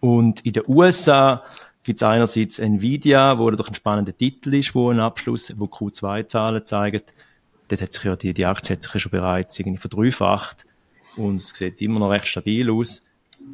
Und 0.00 0.44
in 0.44 0.52
den 0.52 0.64
USA 0.66 1.42
gibt 1.82 2.00
es 2.00 2.02
einerseits 2.02 2.58
Nvidia, 2.58 3.38
wo 3.38 3.50
doch 3.50 3.68
ein 3.68 3.74
spannender 3.74 4.16
Titel 4.16 4.54
ist, 4.54 4.74
wo 4.74 4.90
ein 4.90 5.00
Abschluss, 5.00 5.54
wo 5.58 5.64
Q2-Zahlen 5.64 6.64
zeigt. 6.66 7.14
Dort 7.68 7.82
hat 7.82 7.92
sich 7.92 8.04
ja 8.04 8.16
die, 8.16 8.34
die 8.34 8.46
Aktie 8.46 8.76
hat 8.76 8.82
sich 8.82 8.94
ja 8.94 9.00
schon 9.00 9.10
bereits 9.10 9.58
irgendwie 9.58 9.78
verdreifacht 9.78 10.66
und 11.16 11.36
es 11.36 11.50
sieht 11.50 11.80
immer 11.82 12.00
noch 12.00 12.10
recht 12.10 12.26
stabil 12.26 12.70
aus. 12.70 13.04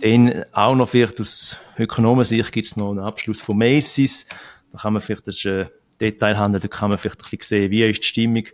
Dann 0.00 0.44
auch 0.52 0.74
noch 0.74 0.88
vielleicht 0.88 1.20
aus 1.20 1.58
Ökonomensicht 1.78 2.52
gibt 2.52 2.66
es 2.66 2.76
noch 2.76 2.90
einen 2.90 2.98
Abschluss 2.98 3.40
von 3.40 3.56
Macy's. 3.56 4.26
Da 4.70 4.78
kann 4.78 4.92
man 4.92 5.02
vielleicht, 5.02 5.26
das 5.26 5.36
ist 5.36 5.46
äh, 5.46 5.66
Detailhandel, 6.00 6.60
da 6.60 6.68
kann 6.68 6.90
man 6.90 6.98
vielleicht 6.98 7.20
ein 7.20 7.38
bisschen 7.38 7.60
sehen, 7.60 7.70
wie 7.70 7.84
ist 7.84 8.02
die 8.02 8.06
Stimmung 8.06 8.44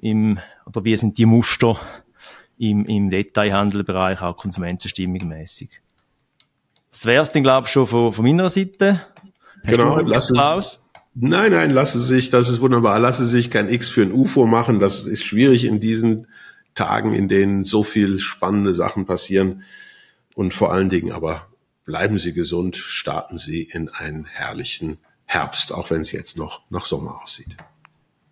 im, 0.00 0.38
oder 0.66 0.84
wie 0.84 0.96
sind 0.96 1.16
die 1.16 1.26
Muster 1.26 1.80
im, 2.58 2.84
im 2.86 3.10
Detailhandelbereich, 3.10 4.20
auch 4.22 4.36
Konsumentenstimmung 4.36 5.28
mäßig. 5.28 5.80
Das 6.90 7.06
wäre 7.06 7.22
es 7.22 7.32
dann, 7.32 7.42
glaube 7.42 7.66
ich, 7.66 7.72
schon 7.72 7.86
von, 7.86 8.12
von 8.12 8.24
meiner 8.24 8.50
Seite. 8.50 9.00
Hast 9.64 9.76
genau, 9.76 10.00
lass 10.00 10.30
es, 10.30 10.80
Nein, 11.20 11.50
nein, 11.50 11.70
lasse 11.70 12.00
sich, 12.00 12.30
das 12.30 12.48
ist 12.48 12.60
wunderbar, 12.60 12.98
lasse 13.00 13.26
sich 13.26 13.50
kein 13.50 13.68
X 13.68 13.90
für 13.90 14.02
ein 14.02 14.12
UFO 14.12 14.46
machen. 14.46 14.78
Das 14.78 15.04
ist 15.04 15.24
schwierig 15.24 15.64
in 15.64 15.80
diesen 15.80 16.28
Tagen, 16.76 17.12
in 17.12 17.26
denen 17.26 17.64
so 17.64 17.82
viel 17.82 18.20
spannende 18.20 18.72
Sachen 18.72 19.04
passieren 19.04 19.64
und 20.36 20.54
vor 20.54 20.72
allen 20.72 20.88
Dingen 20.88 21.10
aber 21.10 21.48
bleiben 21.84 22.20
Sie 22.20 22.32
gesund, 22.32 22.76
starten 22.76 23.36
Sie 23.36 23.62
in 23.62 23.88
einen 23.88 24.26
herrlichen 24.26 24.98
Herbst, 25.24 25.72
auch 25.72 25.90
wenn 25.90 26.02
es 26.02 26.12
jetzt 26.12 26.36
noch 26.36 26.60
nach 26.70 26.84
Sommer 26.84 27.20
aussieht. 27.20 27.56